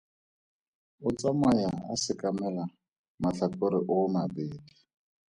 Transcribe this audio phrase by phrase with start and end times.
[1.07, 2.63] O tsamaya a sekamela
[3.21, 4.59] matlhakore oomabedi.